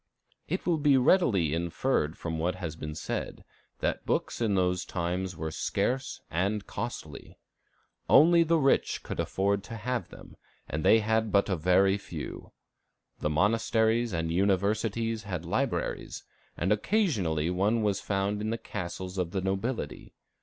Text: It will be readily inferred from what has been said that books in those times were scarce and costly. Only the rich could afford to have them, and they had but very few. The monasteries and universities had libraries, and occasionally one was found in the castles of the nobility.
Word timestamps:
It 0.47 0.65
will 0.65 0.79
be 0.79 0.97
readily 0.97 1.53
inferred 1.53 2.17
from 2.17 2.39
what 2.39 2.55
has 2.55 2.75
been 2.75 2.95
said 2.95 3.45
that 3.81 4.03
books 4.03 4.41
in 4.41 4.55
those 4.55 4.83
times 4.83 5.37
were 5.37 5.51
scarce 5.51 6.21
and 6.31 6.65
costly. 6.65 7.37
Only 8.09 8.41
the 8.41 8.57
rich 8.57 9.03
could 9.03 9.19
afford 9.19 9.63
to 9.65 9.75
have 9.75 10.09
them, 10.09 10.37
and 10.67 10.83
they 10.83 11.01
had 11.01 11.31
but 11.31 11.49
very 11.49 11.99
few. 11.99 12.51
The 13.19 13.29
monasteries 13.29 14.11
and 14.11 14.31
universities 14.31 15.21
had 15.25 15.45
libraries, 15.45 16.23
and 16.57 16.71
occasionally 16.73 17.51
one 17.51 17.83
was 17.83 18.01
found 18.01 18.41
in 18.41 18.49
the 18.49 18.57
castles 18.57 19.19
of 19.19 19.29
the 19.29 19.41
nobility. 19.41 20.15